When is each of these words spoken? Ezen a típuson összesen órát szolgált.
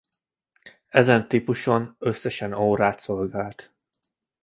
Ezen 0.89 1.21
a 1.21 1.27
típuson 1.27 1.95
összesen 1.99 2.53
órát 2.53 2.99
szolgált. 2.99 3.73